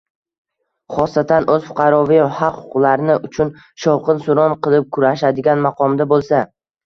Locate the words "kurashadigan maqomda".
4.97-6.11